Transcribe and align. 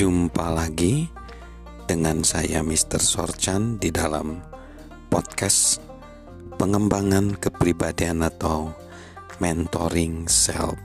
Jumpa 0.00 0.48
lagi 0.48 1.12
dengan 1.84 2.24
saya 2.24 2.64
Mr. 2.64 2.96
Sorchan 2.96 3.76
di 3.76 3.92
dalam 3.92 4.40
podcast 5.12 5.76
pengembangan 6.56 7.36
kepribadian 7.36 8.24
atau 8.24 8.72
mentoring 9.44 10.24
self 10.24 10.80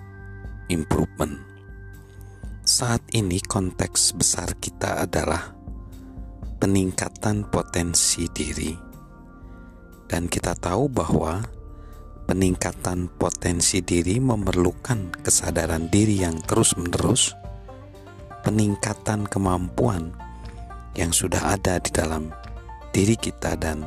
improvement. 0.68 1.39
Saat 2.68 3.07
ini 3.16 3.39
konteks 3.39 4.20
besar 4.20 4.52
kita 4.59 5.07
adalah 5.07 5.47
peningkatan 6.59 7.47
potensi 7.47 8.27
diri. 8.27 8.75
Dan 10.11 10.27
kita 10.27 10.59
tahu 10.59 10.91
bahwa 10.91 11.39
peningkatan 12.27 13.07
potensi 13.16 13.79
diri 13.79 14.20
memerlukan 14.20 15.23
kesadaran 15.23 15.88
diri 15.88 16.20
yang 16.20 16.44
terus-menerus 16.44 17.45
peningkatan 18.45 19.26
kemampuan 19.26 20.13
yang 20.94 21.09
sudah 21.09 21.58
ada 21.58 21.81
di 21.81 21.90
dalam 21.90 22.30
diri 22.94 23.18
kita 23.18 23.58
dan 23.58 23.81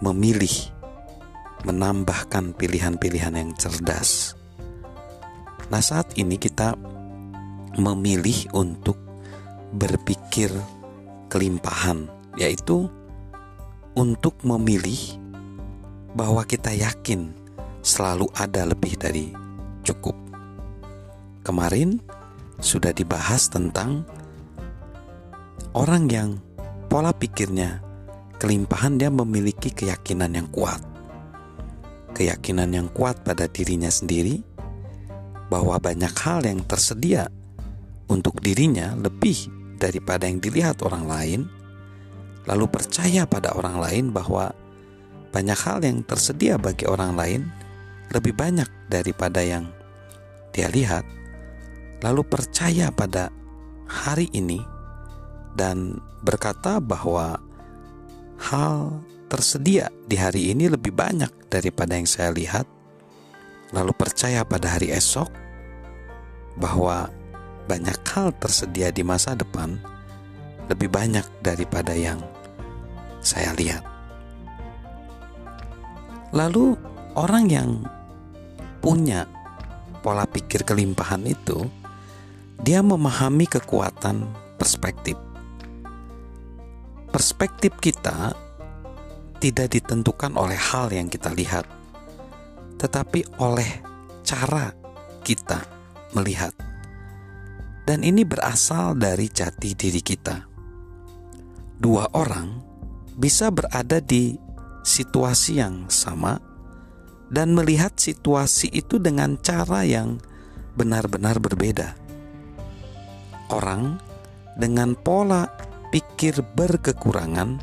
memilih 0.00 0.72
menambahkan 1.68 2.56
pilihan-pilihan 2.56 3.36
yang 3.36 3.52
cerdas. 3.52 4.32
Nah, 5.68 5.84
saat 5.84 6.16
ini 6.16 6.40
kita 6.40 6.74
memilih 7.76 8.48
untuk 8.56 8.96
berpikir 9.76 10.50
kelimpahan, 11.30 12.10
yaitu 12.40 12.90
untuk 13.94 14.40
memilih 14.42 15.20
bahwa 16.16 16.42
kita 16.42 16.74
yakin 16.74 17.30
selalu 17.84 18.26
ada 18.34 18.66
lebih 18.66 18.98
dari 18.98 19.30
cukup. 19.86 20.16
Kemarin 21.46 22.02
sudah 22.60 22.92
dibahas 22.92 23.48
tentang 23.48 24.04
orang 25.72 26.04
yang 26.12 26.30
pola 26.92 27.10
pikirnya 27.16 27.80
kelimpahan 28.40 28.96
dia 29.00 29.08
memiliki 29.12 29.72
keyakinan 29.72 30.32
yang 30.36 30.48
kuat. 30.52 30.80
Keyakinan 32.16 32.72
yang 32.72 32.88
kuat 32.92 33.20
pada 33.24 33.48
dirinya 33.48 33.88
sendiri 33.88 34.44
bahwa 35.48 35.76
banyak 35.80 36.12
hal 36.20 36.44
yang 36.44 36.60
tersedia 36.64 37.28
untuk 38.08 38.40
dirinya 38.44 38.96
lebih 38.96 39.48
daripada 39.80 40.28
yang 40.28 40.42
dilihat 40.42 40.82
orang 40.84 41.04
lain, 41.08 41.40
lalu 42.44 42.66
percaya 42.68 43.24
pada 43.24 43.56
orang 43.56 43.80
lain 43.80 44.04
bahwa 44.12 44.52
banyak 45.30 45.58
hal 45.62 45.78
yang 45.80 46.02
tersedia 46.02 46.58
bagi 46.58 46.84
orang 46.90 47.14
lain 47.14 47.46
lebih 48.10 48.34
banyak 48.34 48.66
daripada 48.90 49.38
yang 49.38 49.70
dia 50.50 50.66
lihat 50.66 51.06
lalu 52.00 52.22
percaya 52.24 52.88
pada 52.92 53.28
hari 53.84 54.32
ini 54.32 54.60
dan 55.56 56.00
berkata 56.24 56.80
bahwa 56.80 57.40
hal 58.40 59.04
tersedia 59.28 59.92
di 60.08 60.16
hari 60.16 60.50
ini 60.54 60.72
lebih 60.72 60.90
banyak 60.90 61.30
daripada 61.52 61.94
yang 61.94 62.08
saya 62.08 62.32
lihat, 62.32 62.66
lalu 63.70 63.92
percaya 63.94 64.42
pada 64.42 64.78
hari 64.78 64.90
esok 64.90 65.28
bahwa 66.58 67.12
banyak 67.68 67.98
hal 68.10 68.34
tersedia 68.40 68.90
di 68.90 69.06
masa 69.06 69.38
depan 69.38 69.78
lebih 70.66 70.90
banyak 70.90 71.26
daripada 71.42 71.94
yang 71.94 72.18
saya 73.22 73.54
lihat. 73.54 73.84
Lalu, 76.30 76.78
orang 77.18 77.50
yang 77.50 77.70
punya 78.78 79.26
pola 80.00 80.24
pikir 80.24 80.62
kelimpahan 80.62 81.26
itu 81.26 81.66
dia 82.60 82.84
memahami 82.84 83.48
kekuatan 83.48 84.28
perspektif. 84.60 85.16
Perspektif 87.08 87.72
kita 87.80 88.36
tidak 89.40 89.72
ditentukan 89.72 90.36
oleh 90.36 90.60
hal 90.60 90.92
yang 90.92 91.08
kita 91.08 91.32
lihat, 91.32 91.64
tetapi 92.76 93.24
oleh 93.40 93.80
cara 94.20 94.76
kita 95.24 95.64
melihat. 96.12 96.52
Dan 97.88 98.04
ini 98.04 98.28
berasal 98.28 98.92
dari 98.94 99.26
jati 99.32 99.72
diri 99.72 100.04
kita. 100.04 100.44
Dua 101.80 102.12
orang 102.12 102.60
bisa 103.16 103.48
berada 103.48 104.04
di 104.04 104.36
situasi 104.84 105.64
yang 105.64 105.88
sama 105.88 106.36
dan 107.32 107.56
melihat 107.56 107.96
situasi 107.96 108.68
itu 108.68 109.00
dengan 109.00 109.40
cara 109.40 109.82
yang 109.88 110.20
benar-benar 110.76 111.40
berbeda 111.40 112.09
orang 113.50 113.98
dengan 114.56 114.94
pola 114.94 115.46
pikir 115.90 116.42
berkekurangan 116.54 117.58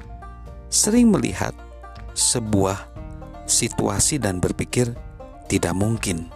sering 0.68 1.12
melihat 1.16 1.56
sebuah 2.12 2.78
situasi 3.48 4.20
dan 4.20 4.44
berpikir 4.44 4.92
tidak 5.47 5.74
mungkin. 5.74 6.28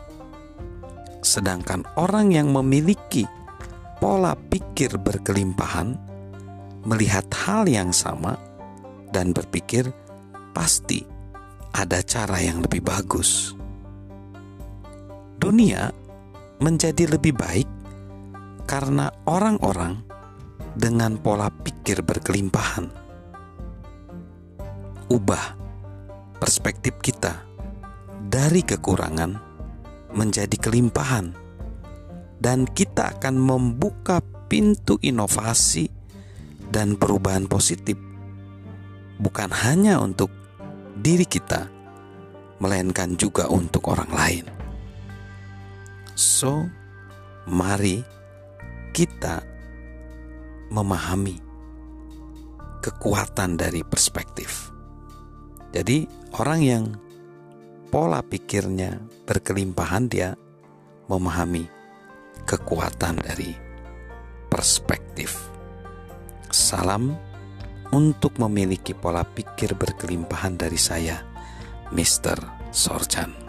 Sedangkan 1.21 1.85
orang 1.99 2.33
yang 2.33 2.49
memiliki 2.49 3.27
pola 3.99 4.33
pikir 4.33 4.97
berkelimpahan 4.97 5.93
melihat 6.87 7.27
hal 7.45 7.69
yang 7.69 7.93
sama 7.93 8.33
dan 9.13 9.35
berpikir 9.35 9.85
pasti 10.55 11.05
ada 11.75 12.01
cara 12.01 12.41
yang 12.41 12.63
lebih 12.63 12.81
bagus. 12.81 13.53
Dunia 15.37 15.89
menjadi 16.61 17.17
lebih 17.17 17.33
baik 17.33 17.69
karena 18.71 19.11
orang-orang 19.27 19.99
dengan 20.79 21.19
pola 21.19 21.51
pikir 21.51 22.07
berkelimpahan. 22.07 22.87
Ubah 25.11 25.45
perspektif 26.39 26.95
kita 27.03 27.43
dari 28.31 28.63
kekurangan 28.63 29.35
menjadi 30.15 30.55
kelimpahan, 30.55 31.35
dan 32.39 32.63
kita 32.63 33.19
akan 33.19 33.35
membuka 33.35 34.23
pintu 34.47 34.95
inovasi 35.03 35.91
dan 36.71 36.95
perubahan 36.95 37.51
positif, 37.51 37.99
bukan 39.19 39.51
hanya 39.51 39.99
untuk 39.99 40.31
diri 40.95 41.27
kita, 41.27 41.67
melainkan 42.63 43.19
juga 43.19 43.51
untuk 43.51 43.91
orang 43.91 44.11
lain. 44.15 44.45
So, 46.15 46.71
mari 47.51 48.20
kita 48.91 49.43
memahami 50.71 51.39
kekuatan 52.79 53.59
dari 53.59 53.83
perspektif. 53.83 54.71
Jadi, 55.71 56.03
orang 56.39 56.59
yang 56.59 56.83
pola 57.87 58.19
pikirnya 58.23 58.99
berkelimpahan, 59.27 60.05
dia 60.11 60.35
memahami 61.07 61.67
kekuatan 62.43 63.19
dari 63.23 63.55
perspektif. 64.51 65.51
Salam 66.51 67.15
untuk 67.95 68.35
memiliki 68.39 68.91
pola 68.91 69.23
pikir 69.23 69.75
berkelimpahan 69.75 70.59
dari 70.59 70.79
saya, 70.79 71.23
Mr. 71.95 72.39
Sorchan. 72.71 73.40